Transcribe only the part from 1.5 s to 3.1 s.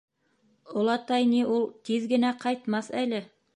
ул тиҙ генә ҡайтмаҫ